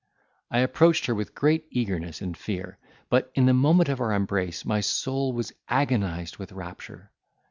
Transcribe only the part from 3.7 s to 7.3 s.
of our embrace, my soul was agonized with rapture!